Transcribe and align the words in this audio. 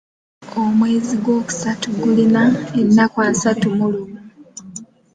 Omwezi 0.61 1.13
gwokusatu 1.23 1.87
gulina 1.99 2.43
ennaku 2.79 3.17
asatu 3.29 3.65
mu 3.77 3.85
lumu. 3.93 4.17